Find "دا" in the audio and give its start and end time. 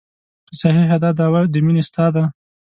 1.03-1.09